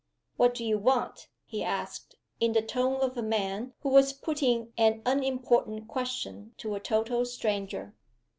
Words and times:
"What 0.35 0.55
do 0.55 0.65
you 0.65 0.79
want?" 0.79 1.27
he 1.45 1.63
asked, 1.63 2.15
in 2.39 2.53
the 2.53 2.61
tone 2.63 3.01
of 3.01 3.15
a 3.17 3.21
man 3.21 3.75
who 3.81 3.89
was 3.89 4.13
putting 4.13 4.73
an 4.75 5.03
unimportant 5.05 5.87
question 5.87 6.55
to 6.57 6.73
a 6.73 6.79
total 6.79 7.23
stranger. 7.23 7.93